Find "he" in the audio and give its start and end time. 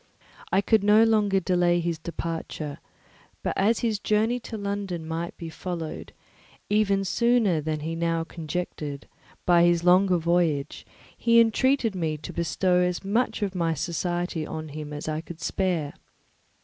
0.51-0.63, 7.81-7.93, 11.15-11.39